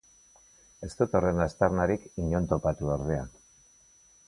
Ez 0.87 0.89
dut 1.01 1.13
horren 1.19 1.43
aztarnarik 1.45 2.09
inon 2.23 2.51
topatu 2.55 2.91
ordea. 2.97 3.31